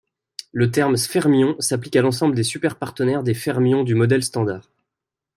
Le 0.51 0.71
terme 0.71 0.97
sfermion 0.97 1.55
s'applique 1.61 1.95
à 1.95 2.01
l'ensemble 2.01 2.33
des 2.33 2.41
superpartenaires 2.41 3.21
des 3.21 3.35
fermions 3.35 3.83
du 3.83 3.93
modèle 3.93 4.23
standard. 4.23 4.67